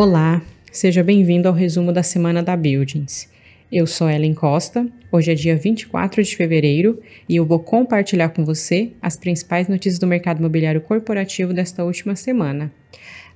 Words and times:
Olá, 0.00 0.40
seja 0.70 1.02
bem-vindo 1.02 1.48
ao 1.48 1.54
resumo 1.54 1.92
da 1.92 2.04
semana 2.04 2.40
da 2.40 2.56
Buildings. 2.56 3.28
Eu 3.70 3.84
sou 3.84 4.08
Ellen 4.08 4.32
Costa, 4.32 4.86
hoje 5.10 5.32
é 5.32 5.34
dia 5.34 5.56
24 5.56 6.22
de 6.22 6.36
fevereiro 6.36 7.02
e 7.28 7.34
eu 7.34 7.44
vou 7.44 7.58
compartilhar 7.58 8.28
com 8.28 8.44
você 8.44 8.92
as 9.02 9.16
principais 9.16 9.66
notícias 9.66 9.98
do 9.98 10.06
mercado 10.06 10.38
imobiliário 10.38 10.80
corporativo 10.80 11.52
desta 11.52 11.82
última 11.82 12.14
semana. 12.14 12.72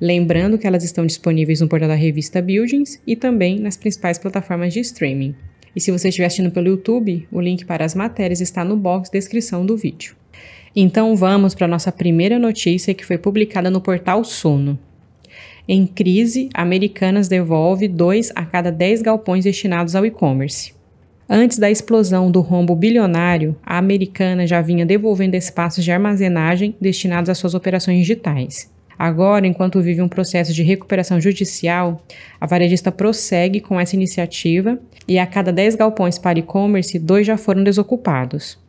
Lembrando 0.00 0.56
que 0.56 0.64
elas 0.64 0.84
estão 0.84 1.04
disponíveis 1.04 1.60
no 1.60 1.66
portal 1.66 1.88
da 1.88 1.96
revista 1.96 2.40
Buildings 2.40 3.02
e 3.04 3.16
também 3.16 3.58
nas 3.58 3.76
principais 3.76 4.16
plataformas 4.16 4.72
de 4.72 4.78
streaming. 4.78 5.34
E 5.74 5.80
se 5.80 5.90
você 5.90 6.10
estiver 6.10 6.26
assistindo 6.26 6.52
pelo 6.52 6.68
YouTube, 6.68 7.26
o 7.32 7.40
link 7.40 7.64
para 7.64 7.84
as 7.84 7.96
matérias 7.96 8.40
está 8.40 8.64
no 8.64 8.76
box 8.76 9.10
de 9.10 9.18
descrição 9.18 9.66
do 9.66 9.76
vídeo. 9.76 10.14
Então 10.76 11.16
vamos 11.16 11.56
para 11.56 11.64
a 11.64 11.68
nossa 11.68 11.90
primeira 11.90 12.38
notícia 12.38 12.94
que 12.94 13.04
foi 13.04 13.18
publicada 13.18 13.68
no 13.68 13.80
portal 13.80 14.22
Sono. 14.22 14.78
Em 15.68 15.86
crise, 15.86 16.48
Americanas 16.52 17.28
devolve 17.28 17.86
2 17.86 18.32
a 18.34 18.44
cada 18.44 18.72
10 18.72 19.00
galpões 19.02 19.44
destinados 19.44 19.94
ao 19.94 20.04
e-commerce. 20.04 20.74
Antes 21.28 21.56
da 21.56 21.70
explosão 21.70 22.30
do 22.30 22.40
rombo 22.40 22.74
bilionário, 22.74 23.56
a 23.64 23.78
Americana 23.78 24.46
já 24.46 24.60
vinha 24.60 24.84
devolvendo 24.84 25.36
espaços 25.36 25.84
de 25.84 25.92
armazenagem 25.92 26.74
destinados 26.80 27.30
às 27.30 27.38
suas 27.38 27.54
operações 27.54 27.98
digitais. 27.98 28.70
Agora, 28.98 29.46
enquanto 29.46 29.80
vive 29.80 30.02
um 30.02 30.08
processo 30.08 30.52
de 30.52 30.62
recuperação 30.62 31.20
judicial, 31.20 32.04
a 32.40 32.46
varejista 32.46 32.92
prossegue 32.92 33.60
com 33.60 33.80
essa 33.80 33.96
iniciativa 33.96 34.78
e 35.08 35.18
a 35.18 35.26
cada 35.26 35.52
10 35.52 35.76
galpões 35.76 36.18
para 36.18 36.38
e-commerce, 36.38 36.98
dois 36.98 37.26
já 37.26 37.36
foram 37.36 37.64
desocupados. 37.64 38.61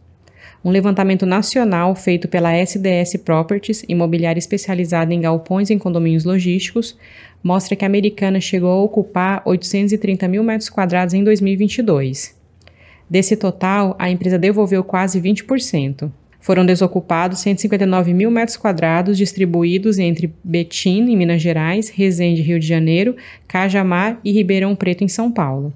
Um 0.64 0.72
levantamento 0.72 1.26
nacional 1.26 1.94
feito 1.94 2.30
pela 2.30 2.54
SDS 2.54 3.18
Properties, 3.18 3.84
imobiliária 3.90 4.40
especializada 4.40 5.14
em 5.14 5.20
galpões 5.20 5.70
em 5.70 5.78
condomínios 5.78 6.24
logísticos, 6.24 6.98
mostra 7.44 7.76
que 7.76 7.84
a 7.84 7.88
americana 7.88 8.40
chegou 8.40 8.72
a 8.72 8.82
ocupar 8.82 9.42
830 9.44 10.26
mil 10.30 10.42
metros 10.42 10.70
quadrados 10.70 11.14
em 11.14 11.22
2022. 11.22 12.34
Desse 13.10 13.36
total, 13.36 13.94
a 14.00 14.10
empresa 14.10 14.40
devolveu 14.40 14.86
quase 14.86 15.20
20%. 15.20 16.10
Foram 16.40 16.66
desocupados 16.66 17.40
159 17.40 18.14
mil 18.14 18.32
metros 18.32 18.56
quadrados 18.56 19.18
distribuídos 19.18 20.00
entre 20.00 20.34
Betim, 20.42 21.10
em 21.10 21.18
Minas 21.18 21.42
Gerais, 21.42 21.90
Resende, 21.90 22.42
Rio 22.42 22.60
de 22.60 22.68
Janeiro, 22.68 23.18
Cajamar 23.50 24.18
e 24.24 24.32
Ribeirão 24.32 24.76
Preto, 24.76 25.04
em 25.04 25.10
São 25.10 25.30
Paulo. 25.30 25.74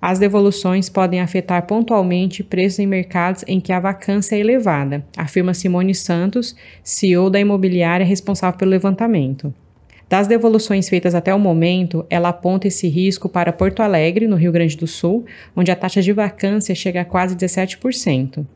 As 0.00 0.20
devoluções 0.20 0.88
podem 0.88 1.20
afetar 1.20 1.66
pontualmente 1.66 2.44
preços 2.44 2.78
em 2.78 2.86
mercados 2.86 3.44
em 3.48 3.60
que 3.60 3.72
a 3.72 3.80
vacância 3.80 4.36
é 4.36 4.38
elevada, 4.38 5.04
afirma 5.16 5.52
Simone 5.52 5.94
Santos, 5.94 6.54
CEO 6.84 7.28
da 7.28 7.40
imobiliária 7.40 8.06
responsável 8.06 8.56
pelo 8.56 8.70
levantamento. 8.70 9.52
Das 10.08 10.26
devoluções 10.26 10.88
feitas 10.88 11.14
até 11.14 11.34
o 11.34 11.38
momento, 11.38 12.06
ela 12.08 12.30
aponta 12.30 12.68
esse 12.68 12.88
risco 12.88 13.28
para 13.28 13.52
Porto 13.52 13.80
Alegre, 13.80 14.26
no 14.26 14.36
Rio 14.36 14.52
Grande 14.52 14.76
do 14.76 14.86
Sul, 14.86 15.26
onde 15.54 15.70
a 15.70 15.76
taxa 15.76 16.00
de 16.00 16.12
vacância 16.12 16.74
chega 16.74 17.02
a 17.02 17.04
quase 17.04 17.36
17%. 17.36 18.46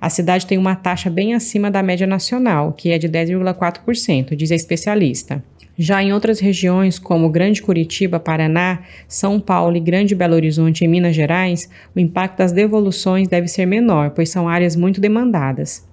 A 0.00 0.10
cidade 0.10 0.46
tem 0.46 0.58
uma 0.58 0.74
taxa 0.74 1.08
bem 1.08 1.32
acima 1.32 1.70
da 1.70 1.82
média 1.82 2.06
nacional, 2.06 2.72
que 2.72 2.90
é 2.90 2.98
de 2.98 3.08
10,4%, 3.08 4.34
diz 4.34 4.50
a 4.50 4.54
especialista. 4.54 5.42
Já 5.80 6.02
em 6.02 6.12
outras 6.12 6.40
regiões, 6.40 6.98
como 6.98 7.30
Grande 7.30 7.62
Curitiba, 7.62 8.18
Paraná, 8.18 8.80
São 9.06 9.38
Paulo 9.38 9.76
e 9.76 9.80
Grande 9.80 10.12
Belo 10.12 10.34
Horizonte, 10.34 10.84
em 10.84 10.88
Minas 10.88 11.14
Gerais, 11.14 11.70
o 11.94 12.00
impacto 12.00 12.38
das 12.38 12.50
devoluções 12.50 13.28
deve 13.28 13.46
ser 13.46 13.64
menor, 13.64 14.10
pois 14.10 14.28
são 14.28 14.48
áreas 14.48 14.74
muito 14.74 15.00
demandadas. 15.00 15.86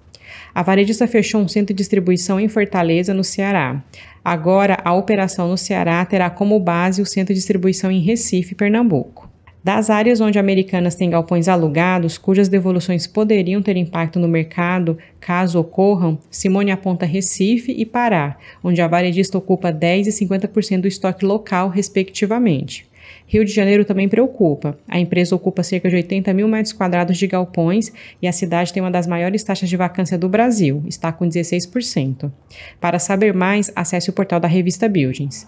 A 0.56 0.64
varejista 0.64 1.06
fechou 1.06 1.40
um 1.40 1.48
centro 1.48 1.72
de 1.72 1.78
distribuição 1.78 2.40
em 2.40 2.50
Fortaleza, 2.50 3.14
no 3.14 3.24
Ceará. 3.24 3.84
Agora, 4.24 4.80
a 4.84 4.92
operação 4.92 5.48
no 5.48 5.58
Ceará 5.58 6.04
terá 6.04 6.32
como 6.32 6.60
base 6.60 7.00
o 7.00 7.06
centro 7.06 7.32
de 7.32 7.40
distribuição 7.40 7.92
em 7.92 8.00
Recife, 8.00 8.56
Pernambuco. 8.56 9.35
Das 9.66 9.90
áreas 9.90 10.22
onde 10.22 10.38
Americanas 10.38 10.94
têm 10.94 11.10
galpões 11.10 11.48
alugados, 11.48 12.20
cujas 12.20 12.48
devoluções 12.48 13.08
poderiam 13.08 13.64
ter 13.64 13.76
impacto 13.76 14.20
no 14.20 14.28
mercado 14.28 14.96
caso 15.20 15.60
ocorram, 15.60 16.20
Simone 16.30 16.70
aponta 16.70 17.04
Recife 17.04 17.72
e 17.72 17.84
Pará, 17.84 18.38
onde 18.64 18.80
a 18.80 18.88
varejista 18.88 19.40
ocupa 19.40 19.74
10% 19.74 20.06
e 20.06 20.10
50% 20.12 20.82
do 20.82 20.88
estoque 20.88 21.26
local, 21.26 21.68
respectivamente. 21.68 22.86
Rio 23.26 23.44
de 23.44 23.52
Janeiro 23.52 23.84
também 23.84 24.08
preocupa. 24.08 24.78
A 24.88 25.00
empresa 25.00 25.36
ocupa 25.36 25.64
cerca 25.64 25.90
de 25.90 25.96
80 25.96 26.32
mil 26.32 26.48
metros 26.48 26.72
quadrados 26.72 27.18
de 27.18 27.26
galpões 27.26 27.92
e 28.22 28.28
a 28.28 28.32
cidade 28.32 28.72
tem 28.72 28.84
uma 28.84 28.92
das 28.92 29.08
maiores 29.08 29.44
taxas 29.44 29.68
de 29.68 29.76
vacância 29.76 30.16
do 30.16 30.30
Brasil, 30.30 30.84
está 30.86 31.12
com 31.12 31.28
16%. 31.28 32.32
Para 32.80 33.00
saber 33.00 33.34
mais, 33.34 33.72
acesse 33.76 34.12
o 34.12 34.14
portal 34.14 34.40
da 34.40 34.48
revista 34.48 34.88
Buildings. 34.88 35.48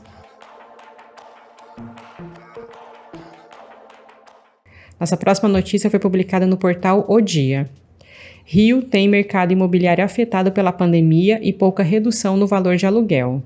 Nossa 5.00 5.16
próxima 5.16 5.48
notícia 5.48 5.90
foi 5.90 6.00
publicada 6.00 6.48
no 6.48 6.58
portal 6.58 7.06
O 7.08 7.22
Dia. 7.22 7.70
Rio 8.44 8.82
tem 8.82 9.08
mercado 9.08 9.52
imobiliário 9.52 10.04
afetado 10.04 10.52
pela 10.52 10.72
pandemia 10.72 11.40
e 11.44 11.54
pouca 11.54 11.84
redução 11.84 12.36
no 12.36 12.48
valor 12.48 12.76
de 12.78 12.86
aluguel. 12.86 13.44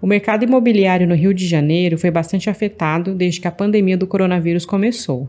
O 0.00 0.06
mercado 0.06 0.44
imobiliário 0.44 1.08
no 1.08 1.14
Rio 1.14 1.32
de 1.32 1.46
Janeiro 1.46 1.98
foi 1.98 2.10
bastante 2.10 2.50
afetado 2.50 3.14
desde 3.14 3.40
que 3.40 3.48
a 3.48 3.50
pandemia 3.50 3.96
do 3.96 4.06
coronavírus 4.06 4.66
começou. 4.66 5.28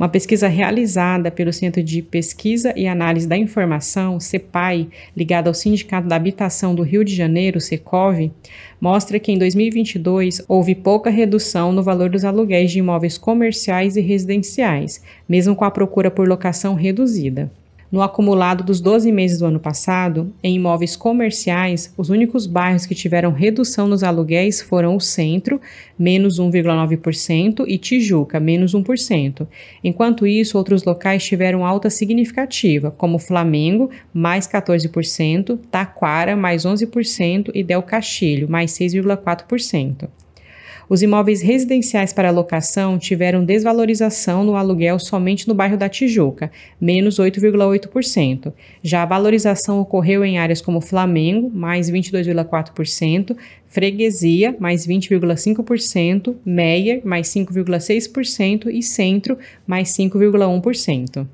Uma 0.00 0.08
pesquisa 0.08 0.48
realizada 0.48 1.30
pelo 1.30 1.52
Centro 1.52 1.82
de 1.82 2.00
Pesquisa 2.00 2.72
e 2.74 2.88
Análise 2.88 3.28
da 3.28 3.36
Informação, 3.36 4.18
CEPAI, 4.18 4.88
ligada 5.14 5.50
ao 5.50 5.52
Sindicato 5.52 6.08
da 6.08 6.16
Habitação 6.16 6.74
do 6.74 6.82
Rio 6.82 7.04
de 7.04 7.14
Janeiro, 7.14 7.60
SECOV, 7.60 8.32
mostra 8.80 9.20
que 9.20 9.30
em 9.30 9.36
2022 9.36 10.42
houve 10.48 10.74
pouca 10.74 11.10
redução 11.10 11.70
no 11.70 11.82
valor 11.82 12.08
dos 12.08 12.24
aluguéis 12.24 12.70
de 12.70 12.78
imóveis 12.78 13.18
comerciais 13.18 13.94
e 13.94 14.00
residenciais, 14.00 15.02
mesmo 15.28 15.54
com 15.54 15.66
a 15.66 15.70
procura 15.70 16.10
por 16.10 16.26
locação 16.26 16.74
reduzida. 16.74 17.52
No 17.90 18.02
acumulado 18.02 18.62
dos 18.62 18.80
12 18.80 19.10
meses 19.10 19.40
do 19.40 19.46
ano 19.46 19.58
passado, 19.58 20.32
em 20.44 20.54
imóveis 20.54 20.94
comerciais, 20.94 21.92
os 21.96 22.08
únicos 22.08 22.46
bairros 22.46 22.86
que 22.86 22.94
tiveram 22.94 23.32
redução 23.32 23.88
nos 23.88 24.04
aluguéis 24.04 24.62
foram 24.62 24.94
o 24.94 25.00
Centro, 25.00 25.60
menos 25.98 26.38
1,9%, 26.38 27.64
e 27.66 27.76
Tijuca, 27.76 28.38
menos 28.38 28.76
1%. 28.76 29.44
Enquanto 29.82 30.24
isso, 30.24 30.56
outros 30.56 30.84
locais 30.84 31.24
tiveram 31.24 31.66
alta 31.66 31.90
significativa, 31.90 32.92
como 32.92 33.18
Flamengo, 33.18 33.90
mais 34.14 34.46
14%, 34.46 35.58
Taquara, 35.68 36.36
mais 36.36 36.62
11% 36.64 37.50
e 37.52 37.64
Del 37.64 37.82
Castilho, 37.82 38.48
mais 38.48 38.70
6,4%. 38.70 40.08
Os 40.90 41.02
imóveis 41.02 41.40
residenciais 41.40 42.12
para 42.12 42.32
locação 42.32 42.98
tiveram 42.98 43.44
desvalorização 43.44 44.42
no 44.42 44.56
aluguel 44.56 44.98
somente 44.98 45.46
no 45.46 45.54
bairro 45.54 45.76
da 45.76 45.88
Tijuca, 45.88 46.50
menos 46.80 47.20
8,8%. 47.20 48.52
Já 48.82 49.04
a 49.04 49.06
valorização 49.06 49.78
ocorreu 49.78 50.24
em 50.24 50.36
áreas 50.36 50.60
como 50.60 50.80
Flamengo, 50.80 51.48
mais 51.48 51.88
22,4%, 51.88 53.36
Freguesia, 53.68 54.56
mais 54.58 54.84
20,5%, 54.84 56.34
Meyer, 56.44 57.02
mais 57.04 57.28
5,6% 57.28 58.66
e 58.66 58.82
Centro, 58.82 59.38
mais 59.64 59.90
5,1%. 59.90 61.24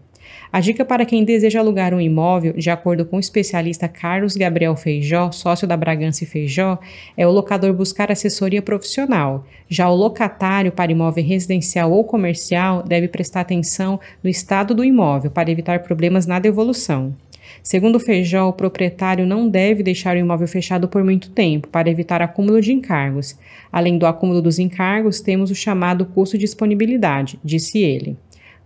A 0.57 0.61
dica 0.61 0.87
para 0.87 1.05
quem 1.05 1.23
deseja 1.23 1.61
alugar 1.61 1.93
um 1.93 2.01
imóvel, 2.01 2.55
de 2.55 2.71
acordo 2.71 3.05
com 3.05 3.19
o 3.19 3.21
especialista 3.21 3.87
Carlos 3.89 4.37
Gabriel 4.37 4.75
Feijó, 4.75 5.31
sócio 5.31 5.69
da 5.69 5.77
Bragança 5.77 6.25
e 6.25 6.27
Feijó, 6.27 6.79
é 7.15 7.27
o 7.27 7.31
locador 7.31 7.75
buscar 7.75 8.11
assessoria 8.11 8.63
profissional. 8.63 9.45
Já 9.69 9.87
o 9.91 9.95
locatário 9.95 10.73
para 10.73 10.91
imóvel 10.91 11.23
residencial 11.23 11.93
ou 11.93 12.03
comercial 12.05 12.83
deve 12.83 13.07
prestar 13.07 13.43
atenção 13.43 14.01
no 14.25 14.31
estado 14.31 14.75
do 14.75 14.83
imóvel 14.83 15.31
para 15.31 15.51
evitar 15.51 15.81
problemas 15.81 16.25
na 16.25 16.39
devolução. 16.39 17.15
Segundo 17.63 18.01
Feijó, 18.01 18.49
o 18.49 18.53
proprietário 18.55 19.27
não 19.27 19.47
deve 19.51 19.83
deixar 19.83 20.17
o 20.17 20.21
imóvel 20.21 20.49
fechado 20.49 20.89
por 20.89 21.05
muito 21.05 21.29
tempo 21.29 21.69
para 21.69 21.91
evitar 21.91 22.23
acúmulo 22.23 22.63
de 22.63 22.73
encargos. 22.73 23.39
Além 23.71 23.99
do 23.99 24.07
acúmulo 24.07 24.41
dos 24.41 24.59
encargos, 24.59 25.21
temos 25.21 25.51
o 25.51 25.55
chamado 25.55 26.07
custo 26.07 26.39
de 26.39 26.47
disponibilidade, 26.47 27.39
disse 27.45 27.81
ele. 27.81 28.17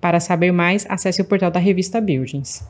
Para 0.01 0.19
saber 0.19 0.51
mais, 0.51 0.87
acesse 0.89 1.21
o 1.21 1.25
portal 1.25 1.51
da 1.51 1.61
revista 1.61 2.01
Buildings. 2.01 2.67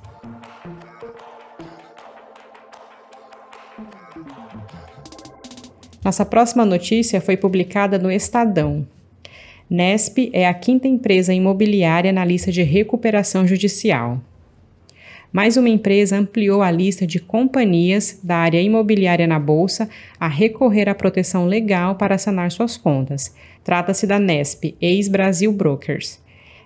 Nossa 6.05 6.25
próxima 6.25 6.65
notícia 6.65 7.21
foi 7.21 7.37
publicada 7.37 7.99
no 7.99 8.11
Estadão. 8.11 8.87
Nesp 9.69 10.31
é 10.33 10.49
a 10.49 10.55
quinta 10.55 10.89
empresa 10.89 11.33
imobiliária 11.33 12.13
na 12.13 12.25
lista 12.25 12.51
de 12.51 12.63
recuperação 12.63 13.47
judicial. 13.47 14.21
Mais 15.33 15.57
uma 15.57 15.69
empresa 15.69 16.19
ampliou 16.19 16.61
a 16.61 16.71
lista 16.73 17.07
de 17.07 17.21
companhias 17.21 18.19
da 18.25 18.39
área 18.39 18.61
imobiliária 18.61 19.29
na 19.29 19.39
Bolsa 19.39 19.89
a 20.19 20.27
recorrer 20.27 20.89
à 20.89 20.95
proteção 20.95 21.47
legal 21.47 21.95
para 21.95 22.19
sanar 22.19 22.51
suas 22.51 22.77
contas. 22.77 23.33
Trata-se 23.63 24.09
da 24.09 24.19
Nesp, 24.19 24.75
ex-Brasil 24.81 25.53
Brokers 25.53 26.19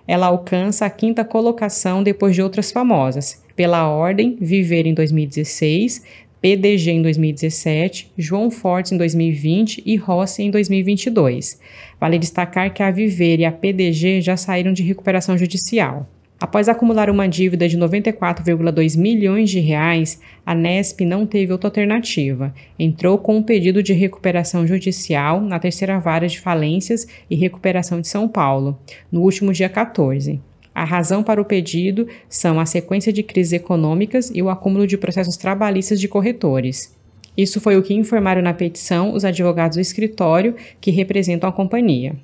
ela 0.07 0.27
alcança 0.27 0.85
a 0.85 0.89
quinta 0.89 1.23
colocação 1.25 2.03
depois 2.03 2.35
de 2.35 2.41
outras 2.41 2.71
famosas, 2.71 3.43
pela 3.55 3.87
Ordem, 3.87 4.37
Viver 4.39 4.85
em 4.85 4.93
2016, 4.93 6.03
PDG 6.41 6.91
em 6.91 7.01
2017, 7.01 8.11
João 8.17 8.51
Fortes 8.51 8.91
em 8.91 8.97
2020 8.97 9.81
e 9.85 9.95
Rossi 9.95 10.43
em 10.43 10.51
2022. 10.51 11.59
Vale 11.99 12.19
destacar 12.19 12.71
que 12.71 12.83
a 12.83 12.91
Viver 12.91 13.39
e 13.39 13.45
a 13.45 13.51
PDG 13.51 14.21
já 14.21 14.37
saíram 14.37 14.71
de 14.71 14.83
recuperação 14.83 15.37
judicial. 15.37 16.07
Após 16.39 16.67
acumular 16.67 17.09
uma 17.09 17.29
dívida 17.29 17.67
de 17.67 17.77
94,2 17.77 18.97
milhões 18.97 19.49
de 19.49 19.59
reais, 19.59 20.19
a 20.45 20.53
Nesp 20.53 21.05
não 21.05 21.25
teve 21.25 21.53
outra 21.53 21.69
alternativa. 21.69 22.53
Entrou 22.77 23.17
com 23.17 23.37
um 23.37 23.43
pedido 23.43 23.81
de 23.81 23.93
recuperação 23.93 24.67
judicial 24.67 25.39
na 25.39 25.59
terceira 25.59 25.97
vara 25.97 26.27
de 26.27 26.39
falências 26.39 27.07
e 27.29 27.35
recuperação 27.35 28.01
de 28.01 28.09
São 28.09 28.27
Paulo, 28.27 28.77
no 29.09 29.21
último 29.21 29.53
dia 29.53 29.69
14. 29.69 30.41
A 30.73 30.83
razão 30.83 31.23
para 31.23 31.41
o 31.41 31.45
pedido 31.45 32.05
são 32.27 32.59
a 32.59 32.65
sequência 32.65 33.13
de 33.13 33.23
crises 33.23 33.53
econômicas 33.53 34.29
e 34.35 34.41
o 34.41 34.49
acúmulo 34.49 34.85
de 34.85 34.97
processos 34.97 35.37
trabalhistas 35.37 36.01
de 36.01 36.09
corretores. 36.09 36.93
Isso 37.37 37.61
foi 37.61 37.77
o 37.77 37.83
que 37.83 37.93
informaram 37.93 38.41
na 38.41 38.53
petição 38.53 39.13
os 39.13 39.23
advogados 39.23 39.77
do 39.77 39.81
escritório 39.81 40.53
que 40.81 40.91
representam 40.91 41.49
a 41.49 41.53
companhia. 41.53 42.17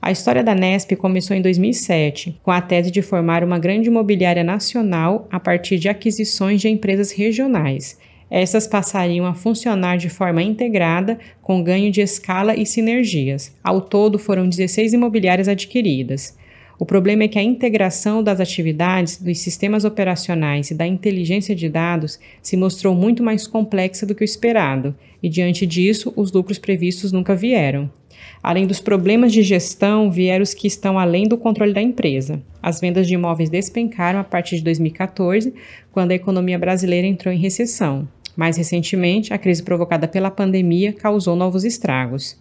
A 0.00 0.12
história 0.12 0.44
da 0.44 0.54
Nesp 0.54 0.94
começou 0.94 1.36
em 1.36 1.42
2007, 1.42 2.38
com 2.42 2.52
a 2.52 2.60
tese 2.60 2.88
de 2.88 3.02
formar 3.02 3.42
uma 3.42 3.58
grande 3.58 3.88
imobiliária 3.88 4.44
nacional 4.44 5.26
a 5.28 5.40
partir 5.40 5.76
de 5.76 5.88
aquisições 5.88 6.60
de 6.60 6.68
empresas 6.68 7.10
regionais. 7.10 7.98
Essas 8.30 8.66
passariam 8.66 9.26
a 9.26 9.34
funcionar 9.34 9.96
de 9.98 10.08
forma 10.08 10.40
integrada, 10.40 11.18
com 11.42 11.62
ganho 11.62 11.90
de 11.90 12.00
escala 12.00 12.54
e 12.54 12.64
sinergias. 12.64 13.56
Ao 13.64 13.80
todo, 13.80 14.20
foram 14.20 14.48
16 14.48 14.92
imobiliárias 14.92 15.48
adquiridas. 15.48 16.37
O 16.78 16.86
problema 16.86 17.24
é 17.24 17.28
que 17.28 17.38
a 17.38 17.42
integração 17.42 18.22
das 18.22 18.38
atividades, 18.38 19.16
dos 19.16 19.38
sistemas 19.38 19.84
operacionais 19.84 20.70
e 20.70 20.74
da 20.74 20.86
inteligência 20.86 21.52
de 21.52 21.68
dados 21.68 22.20
se 22.40 22.56
mostrou 22.56 22.94
muito 22.94 23.20
mais 23.20 23.48
complexa 23.48 24.06
do 24.06 24.14
que 24.14 24.22
o 24.22 24.24
esperado, 24.24 24.94
e 25.20 25.28
diante 25.28 25.66
disso, 25.66 26.12
os 26.14 26.30
lucros 26.30 26.56
previstos 26.56 27.10
nunca 27.10 27.34
vieram. 27.34 27.90
Além 28.40 28.64
dos 28.64 28.78
problemas 28.78 29.32
de 29.32 29.42
gestão, 29.42 30.08
vieram 30.08 30.44
os 30.44 30.54
que 30.54 30.68
estão 30.68 30.96
além 30.96 31.26
do 31.26 31.36
controle 31.36 31.72
da 31.72 31.82
empresa. 31.82 32.40
As 32.62 32.80
vendas 32.80 33.08
de 33.08 33.14
imóveis 33.14 33.50
despencaram 33.50 34.20
a 34.20 34.24
partir 34.24 34.56
de 34.56 34.62
2014, 34.62 35.52
quando 35.90 36.12
a 36.12 36.14
economia 36.14 36.58
brasileira 36.58 37.08
entrou 37.08 37.34
em 37.34 37.38
recessão. 37.38 38.08
Mais 38.36 38.56
recentemente, 38.56 39.34
a 39.34 39.38
crise 39.38 39.64
provocada 39.64 40.06
pela 40.06 40.30
pandemia 40.30 40.92
causou 40.92 41.34
novos 41.34 41.64
estragos. 41.64 42.38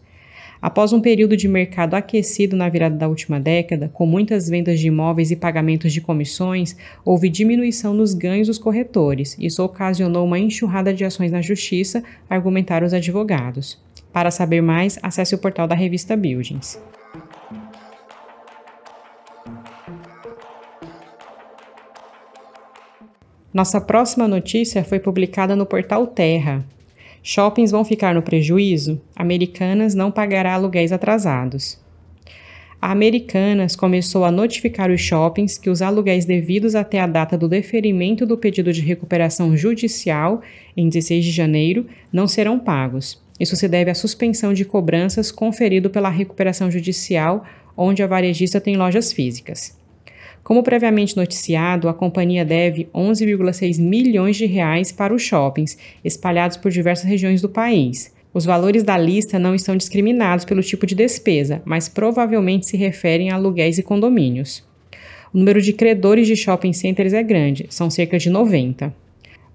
Após 0.61 0.91
um 0.91 0.99
período 0.99 1.37
de 1.37 1.47
mercado 1.47 1.93
aquecido 1.93 2.55
na 2.55 2.67
virada 2.67 2.95
da 2.95 3.07
última 3.07 3.39
década, 3.39 3.89
com 3.93 4.05
muitas 4.05 4.49
vendas 4.49 4.79
de 4.79 4.87
imóveis 4.87 5.29
e 5.31 5.35
pagamentos 5.35 5.93
de 5.93 6.01
comissões, 6.01 6.75
houve 7.05 7.29
diminuição 7.29 7.93
nos 7.93 8.13
ganhos 8.13 8.47
dos 8.47 8.57
corretores. 8.57 9.35
Isso 9.39 9.63
ocasionou 9.63 10.25
uma 10.25 10.39
enxurrada 10.39 10.93
de 10.93 11.05
ações 11.05 11.31
na 11.31 11.41
justiça, 11.41 12.03
argumentaram 12.29 12.87
os 12.87 12.93
advogados. 12.93 13.79
Para 14.11 14.31
saber 14.31 14.61
mais, 14.61 14.97
acesse 15.03 15.35
o 15.35 15.37
portal 15.37 15.67
da 15.67 15.75
revista 15.75 16.15
Buildings. 16.15 16.81
Nossa 23.53 23.81
próxima 23.81 24.27
notícia 24.27 24.83
foi 24.83 24.99
publicada 24.99 25.55
no 25.55 25.65
portal 25.65 26.05
Terra. 26.05 26.63
Shoppings 27.29 27.71
vão 27.71 27.83
ficar 27.83 28.15
no 28.15 28.21
prejuízo? 28.21 29.01
Americanas 29.13 29.93
não 29.93 30.09
pagará 30.09 30.53
aluguéis 30.53 30.93
atrasados. 30.93 31.77
A 32.81 32.89
Americanas 32.89 33.75
começou 33.75 34.23
a 34.23 34.31
notificar 34.31 34.89
os 34.89 35.01
shoppings 35.01 35.57
que 35.57 35.69
os 35.69 35.81
aluguéis 35.81 36.23
devidos 36.23 36.73
até 36.73 37.01
a 37.01 37.05
data 37.05 37.37
do 37.37 37.49
deferimento 37.49 38.25
do 38.25 38.37
pedido 38.37 38.71
de 38.71 38.79
recuperação 38.79 39.57
judicial, 39.57 40.41
em 40.77 40.87
16 40.87 41.25
de 41.25 41.31
janeiro, 41.31 41.85
não 42.13 42.29
serão 42.29 42.57
pagos. 42.57 43.21
Isso 43.37 43.57
se 43.57 43.67
deve 43.67 43.91
à 43.91 43.93
suspensão 43.93 44.53
de 44.53 44.63
cobranças 44.63 45.29
conferido 45.29 45.89
pela 45.89 46.09
recuperação 46.09 46.71
judicial, 46.71 47.43
onde 47.75 48.01
a 48.01 48.07
varejista 48.07 48.61
tem 48.61 48.77
lojas 48.77 49.11
físicas. 49.11 49.77
Como 50.47 50.63
previamente 50.63 51.17
noticiado, 51.17 51.89
a 51.89 51.93
companhia 51.93 52.45
deve 52.45 52.87
11,6 52.95 53.81
milhões 53.81 54.37
de 54.37 54.45
reais 54.45 54.93
para 54.93 55.13
os 55.13 55.21
shoppings, 55.21 55.77
espalhados 56.05 56.55
por 56.55 56.71
diversas 56.71 57.03
regiões 57.03 57.41
do 57.41 57.49
país. 57.49 58.15
Os 58.33 58.45
valores 58.45 58.81
da 58.81 58.97
lista 58.97 59.37
não 59.37 59.53
estão 59.53 59.75
discriminados 59.75 60.45
pelo 60.45 60.63
tipo 60.63 60.85
de 60.85 60.95
despesa, 60.95 61.61
mas 61.65 61.89
provavelmente 61.89 62.65
se 62.65 62.77
referem 62.77 63.29
a 63.29 63.35
aluguéis 63.35 63.77
e 63.77 63.83
condomínios. 63.83 64.63
O 65.33 65.37
número 65.37 65.61
de 65.61 65.73
credores 65.73 66.25
de 66.25 66.37
shopping 66.37 66.71
centers 66.71 67.11
é 67.11 67.21
grande, 67.21 67.65
são 67.69 67.89
cerca 67.89 68.17
de 68.17 68.29
90. 68.29 68.95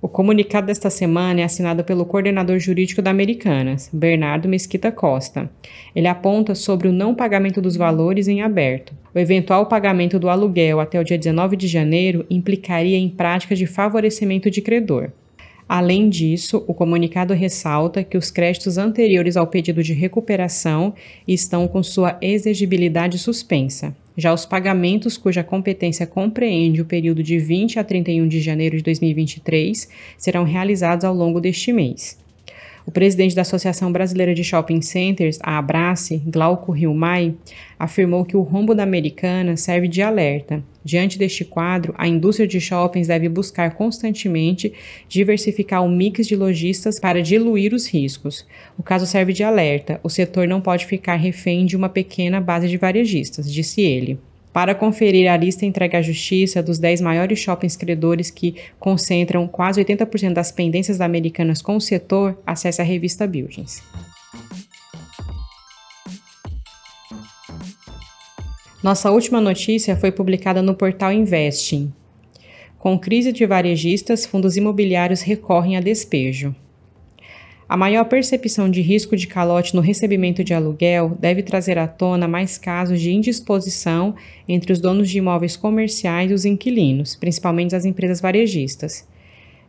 O 0.03 0.09
comunicado 0.09 0.67
desta 0.67 0.91
semana 0.91 1.43
é 1.43 1.45
assinado 1.45 1.85
pelo 1.85 2.05
coordenador 2.05 2.59
jurídico 2.59 3.01
da 3.01 3.13
Americanas, 3.13 3.89
Bernardo 3.93 4.49
Mesquita 4.49 4.91
Costa. 4.91 5.49
Ele 5.95 6.09
aponta 6.09 6.57
sobre 6.57 6.89
o 6.89 6.93
não 6.93 7.15
pagamento 7.15 7.63
dos 7.63 7.77
valores 7.77 8.27
em 8.27 8.43
aberto. 8.43 8.93
O 9.15 9.19
eventual 9.21 9.67
pagamento 9.67 10.19
do 10.19 10.29
aluguel 10.29 10.81
até 10.81 10.99
o 10.99 11.05
dia 11.05 11.17
19 11.17 11.57
de 11.57 11.69
janeiro 11.69 12.27
implicaria 12.29 12.99
em 12.99 13.09
prática 13.09 13.55
de 13.55 13.65
favorecimento 13.65 14.51
de 14.51 14.61
credor. 14.61 15.13
Além 15.69 16.09
disso, 16.09 16.65
o 16.67 16.75
comunicado 16.75 17.33
ressalta 17.33 18.03
que 18.03 18.19
os 18.19 18.29
créditos 18.29 18.79
anteriores 18.79 19.37
ao 19.37 19.47
pedido 19.47 19.85
de 19.85 19.93
recuperação 19.93 20.95
estão 21.29 21.69
com 21.69 21.81
sua 21.81 22.19
exigibilidade 22.21 23.21
suspensa. 23.21 23.95
Já 24.17 24.33
os 24.33 24.45
pagamentos 24.45 25.17
cuja 25.17 25.43
competência 25.43 26.07
compreende 26.07 26.83
o 26.83 26.85
período 26.85 27.23
de 27.23 27.39
20 27.39 27.79
a 27.79 27.85
31 27.85 28.29
de 28.29 28.41
janeiro 28.41 28.77
de 28.77 28.83
2023 28.83 29.89
serão 30.19 30.45
realizados 30.45 31.05
ao 31.05 31.15
longo 31.15 31.41
deste 31.41 31.73
mês. 31.73 32.22
O 32.85 32.91
presidente 32.91 33.35
da 33.35 33.43
Associação 33.43 33.93
Brasileira 33.93 34.35
de 34.35 34.43
Shopping 34.43 34.81
Centers, 34.83 35.39
a 35.41 35.57
Abrace, 35.57 36.21
Glauco 36.27 36.73
Rilmai, 36.73 37.35
afirmou 37.79 38.25
que 38.25 38.37
o 38.37 38.43
rombo 38.43 38.75
da 38.75 38.83
Americana 38.83 39.57
serve 39.57 39.87
de 39.87 40.03
alerta. 40.03 40.63
Diante 40.85 41.17
deste 41.17 41.45
quadro, 41.45 41.95
a 41.97 42.09
indústria 42.09 42.47
de 42.47 42.61
shoppings 42.61 43.07
deve 43.07 43.29
buscar 43.29 43.75
constantemente 43.75 44.73
diversificar 45.09 45.85
o 45.85 45.89
mix 45.89 46.27
de 46.27 46.35
lojistas 46.35 46.99
para 46.99 47.23
diluir 47.23 47.73
os 47.73 47.87
riscos. 47.87 48.45
O 48.77 48.83
caso 48.83 49.07
serve 49.07 49.33
de 49.33 49.45
alerta: 49.45 50.01
o 50.03 50.11
setor 50.11 50.49
não 50.49 50.61
pode 50.61 50.85
ficar 50.85 51.15
refém 51.15 51.65
de 51.65 51.77
uma 51.77 51.89
pequena 51.89 52.41
base 52.41 52.69
de 52.69 52.77
varejistas, 52.77 53.53
disse 53.53 53.81
ele. 53.81 54.19
Para 54.53 54.75
conferir 54.75 55.31
a 55.31 55.37
lista 55.37 55.65
entregue 55.65 55.97
à 55.97 56.03
Justiça 56.03 56.63
dos 56.63 56.79
10 56.79 57.01
maiores 57.01 57.39
shoppings 57.39 57.75
credores 57.75 58.31
que 58.31 58.57
concentram 58.79 59.49
quase 59.49 59.83
80% 59.83 60.35
das 60.35 60.53
pendências 60.53 61.01
Americanas 61.01 61.63
com 61.63 61.77
o 61.77 61.81
setor, 61.81 62.39
acesse 62.47 62.83
a 62.83 62.85
revista 62.85 63.27
Buildings. 63.27 63.83
Nossa 68.83 69.11
última 69.11 69.41
notícia 69.41 69.97
foi 69.97 70.13
publicada 70.13 70.61
no 70.61 70.75
portal 70.75 71.13
Investing. 71.13 71.93
Com 72.79 72.99
crise 72.99 73.33
de 73.33 73.47
varejistas, 73.47 74.27
fundos 74.27 74.57
imobiliários 74.57 75.23
recorrem 75.23 75.77
a 75.77 75.81
despejo. 75.81 76.55
A 77.73 77.77
maior 77.79 78.05
percepção 78.05 78.69
de 78.69 78.83
risco 78.83 79.17
de 79.17 79.27
calote 79.27 79.75
no 79.75 79.81
recebimento 79.81 80.45
de 80.45 80.53
aluguel 80.53 81.17
deve 81.19 81.43
trazer 81.43 81.79
à 81.79 81.89
tona 81.89 82.29
mais 82.29 82.59
casos 82.59 83.01
de 83.01 83.11
indisposição 83.11 84.15
entre 84.47 84.75
os 84.75 84.79
donos 84.79 85.09
de 85.09 85.17
imóveis 85.17 85.57
comerciais 85.57 86.31
e 86.31 86.35
os 86.35 86.45
inquilinos, 86.45 87.17
principalmente 87.17 87.75
as 87.75 87.87
empresas 87.87 88.21
varejistas. 88.21 89.09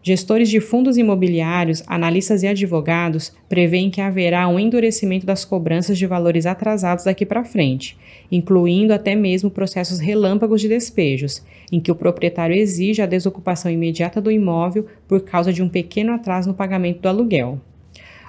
Gestores 0.02 0.50
de 0.50 0.60
fundos 0.60 0.98
imobiliários, 0.98 1.82
analistas 1.88 2.44
e 2.44 2.48
advogados 2.48 3.34
preveem 3.48 3.90
que 3.90 4.02
haverá 4.02 4.50
um 4.50 4.60
endurecimento 4.60 5.26
das 5.26 5.46
cobranças 5.46 5.98
de 5.98 6.06
valores 6.06 6.46
atrasados 6.46 7.06
daqui 7.06 7.26
para 7.26 7.46
frente, 7.46 7.98
incluindo 8.30 8.94
até 8.94 9.16
mesmo 9.16 9.50
processos 9.50 10.00
relâmpagos 10.00 10.60
de 10.60 10.68
despejos, 10.68 11.42
em 11.72 11.80
que 11.80 11.90
o 11.90 11.96
proprietário 11.96 12.54
exige 12.54 13.02
a 13.02 13.06
desocupação 13.06 13.72
imediata 13.72 14.20
do 14.20 14.30
imóvel 14.30 14.88
por 15.08 15.22
causa 15.22 15.54
de 15.54 15.64
um 15.64 15.70
pequeno 15.70 16.12
atraso 16.12 16.50
no 16.50 16.54
pagamento 16.54 17.00
do 17.00 17.08
aluguel. 17.08 17.62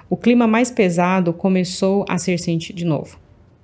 O 0.07 0.15
clima 0.15 0.45
mais 0.45 0.69
pesado 0.69 1.33
começou 1.33 2.05
a 2.07 2.19
ser 2.19 2.37
sentido 2.37 2.75
de 2.75 2.85
novo. 2.85 3.17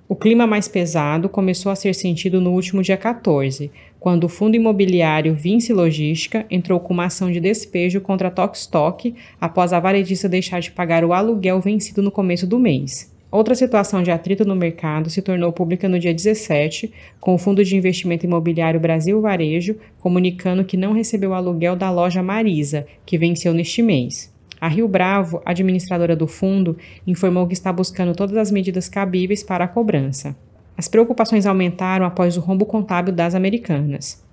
O 0.08 0.16
clima 0.16 0.44
mais 0.44 0.66
pesado 0.66 1.28
começou 1.28 1.70
a 1.70 1.76
ser 1.76 1.94
sentido 1.94 2.40
no 2.40 2.50
último 2.50 2.82
dia 2.82 2.96
14, 2.96 3.70
quando 4.00 4.24
o 4.24 4.28
fundo 4.28 4.56
imobiliário 4.56 5.36
Vinci 5.36 5.72
Logística 5.72 6.44
entrou 6.50 6.80
com 6.80 6.92
uma 6.92 7.04
ação 7.04 7.30
de 7.30 7.38
despejo 7.38 8.00
contra 8.00 8.26
a 8.26 8.30
Tokstok 8.30 9.14
após 9.40 9.72
a 9.72 9.78
varejista 9.78 10.28
deixar 10.28 10.58
de 10.58 10.72
pagar 10.72 11.04
o 11.04 11.12
aluguel 11.12 11.60
vencido 11.60 12.02
no 12.02 12.10
começo 12.10 12.44
do 12.44 12.58
mês. 12.58 13.14
Outra 13.30 13.54
situação 13.54 14.02
de 14.02 14.10
atrito 14.10 14.44
no 14.44 14.56
mercado 14.56 15.08
se 15.08 15.22
tornou 15.22 15.52
pública 15.52 15.88
no 15.88 15.98
dia 15.98 16.12
17, 16.12 16.92
com 17.20 17.34
o 17.34 17.38
Fundo 17.38 17.64
de 17.64 17.76
Investimento 17.76 18.26
Imobiliário 18.26 18.80
Brasil 18.80 19.20
Varejo 19.20 19.76
comunicando 20.00 20.64
que 20.64 20.76
não 20.76 20.92
recebeu 20.92 21.30
o 21.30 21.34
aluguel 21.34 21.76
da 21.76 21.88
loja 21.88 22.20
Marisa, 22.20 22.84
que 23.06 23.16
venceu 23.16 23.54
neste 23.54 23.80
mês. 23.80 24.31
A 24.62 24.68
Rio 24.68 24.86
Bravo, 24.86 25.42
administradora 25.44 26.14
do 26.14 26.28
fundo, 26.28 26.78
informou 27.04 27.48
que 27.48 27.52
está 27.52 27.72
buscando 27.72 28.14
todas 28.14 28.36
as 28.36 28.52
medidas 28.52 28.88
cabíveis 28.88 29.42
para 29.42 29.64
a 29.64 29.66
cobrança. 29.66 30.36
As 30.78 30.86
preocupações 30.86 31.46
aumentaram 31.46 32.06
após 32.06 32.36
o 32.36 32.40
rombo 32.40 32.64
contábil 32.64 33.12
das 33.12 33.34
americanas. 33.34 34.24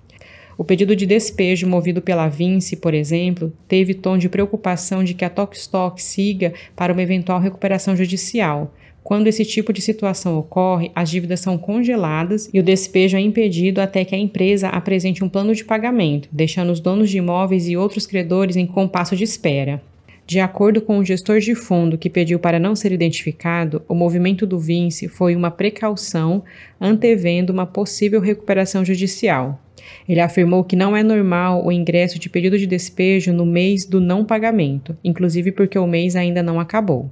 O 0.56 0.62
pedido 0.62 0.94
de 0.94 1.04
despejo 1.04 1.66
movido 1.66 2.00
pela 2.00 2.28
Vinci, 2.28 2.76
por 2.76 2.94
exemplo, 2.94 3.52
teve 3.66 3.92
tom 3.92 4.16
de 4.16 4.28
preocupação 4.28 5.02
de 5.02 5.14
que 5.14 5.24
a 5.24 5.28
Tokstok 5.28 6.00
siga 6.00 6.54
para 6.76 6.92
uma 6.92 7.02
eventual 7.02 7.40
recuperação 7.40 7.96
judicial. 7.96 8.72
Quando 9.02 9.26
esse 9.26 9.44
tipo 9.44 9.72
de 9.72 9.82
situação 9.82 10.38
ocorre, 10.38 10.92
as 10.94 11.10
dívidas 11.10 11.40
são 11.40 11.58
congeladas 11.58 12.48
e 12.54 12.60
o 12.60 12.62
despejo 12.62 13.16
é 13.16 13.20
impedido 13.20 13.80
até 13.80 14.04
que 14.04 14.14
a 14.14 14.18
empresa 14.18 14.68
apresente 14.68 15.24
um 15.24 15.28
plano 15.28 15.52
de 15.56 15.64
pagamento, 15.64 16.28
deixando 16.30 16.70
os 16.70 16.78
donos 16.78 17.10
de 17.10 17.18
imóveis 17.18 17.68
e 17.68 17.76
outros 17.76 18.06
credores 18.06 18.54
em 18.54 18.64
compasso 18.64 19.16
de 19.16 19.24
espera. 19.24 19.82
De 20.30 20.38
acordo 20.38 20.80
com 20.80 20.96
o 20.96 21.04
gestor 21.04 21.40
de 21.40 21.56
fundo 21.56 21.98
que 21.98 22.08
pediu 22.08 22.38
para 22.38 22.60
não 22.60 22.76
ser 22.76 22.92
identificado, 22.92 23.82
o 23.88 23.96
movimento 23.96 24.46
do 24.46 24.60
Vinci 24.60 25.08
foi 25.08 25.34
uma 25.34 25.50
precaução 25.50 26.44
antevendo 26.80 27.52
uma 27.52 27.66
possível 27.66 28.20
recuperação 28.20 28.84
judicial. 28.84 29.60
Ele 30.08 30.20
afirmou 30.20 30.62
que 30.62 30.76
não 30.76 30.96
é 30.96 31.02
normal 31.02 31.66
o 31.66 31.72
ingresso 31.72 32.16
de 32.16 32.30
pedido 32.30 32.56
de 32.56 32.64
despejo 32.64 33.32
no 33.32 33.44
mês 33.44 33.84
do 33.84 34.00
não 34.00 34.24
pagamento, 34.24 34.96
inclusive 35.02 35.50
porque 35.50 35.76
o 35.76 35.84
mês 35.84 36.14
ainda 36.14 36.44
não 36.44 36.60
acabou. 36.60 37.10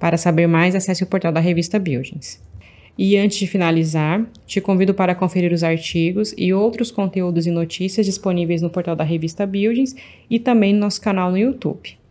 Para 0.00 0.16
saber 0.16 0.46
mais, 0.46 0.74
acesse 0.74 1.02
o 1.02 1.06
portal 1.06 1.32
da 1.32 1.40
revista 1.40 1.78
Buildings. 1.78 2.42
E 2.96 3.18
antes 3.18 3.36
de 3.36 3.46
finalizar, 3.46 4.26
te 4.46 4.58
convido 4.58 4.94
para 4.94 5.14
conferir 5.14 5.52
os 5.52 5.62
artigos 5.62 6.34
e 6.38 6.54
outros 6.54 6.90
conteúdos 6.90 7.46
e 7.46 7.50
notícias 7.50 8.06
disponíveis 8.06 8.62
no 8.62 8.70
portal 8.70 8.96
da 8.96 9.04
revista 9.04 9.46
Buildings 9.46 9.94
e 10.30 10.38
também 10.38 10.72
no 10.72 10.80
nosso 10.80 11.02
canal 11.02 11.30
no 11.30 11.36
YouTube. 11.36 12.02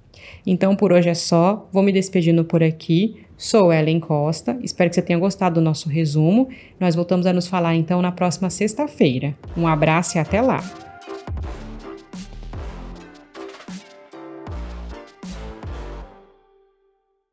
Então 0.46 0.76
por 0.76 0.92
hoje 0.92 1.10
é 1.10 1.14
só, 1.14 1.68
vou 1.72 1.84
me 1.84 1.92
despedindo 1.92 2.44
por 2.44 2.64
aqui. 2.64 3.24
Sou 3.38 3.74
Ellen 3.74 4.00
Costa, 4.00 4.58
espero 4.62 4.90
que 4.90 4.96
você 4.96 5.02
tenha 5.02 5.20
gostado 5.20 5.56
do 5.56 5.62
nosso 5.62 5.90
resumo. 5.90 6.48
Nós 6.80 6.96
voltamos 6.96 7.26
a 7.26 7.34
nos 7.34 7.48
falar 7.48 7.76
então 7.76 8.02
na 8.02 8.12
próxima 8.12 8.50
sexta-feira. 8.50 9.36
Um 9.58 9.68
abraço 9.68 10.18
e 10.18 10.20
até 10.20 10.42
lá! 10.42 10.93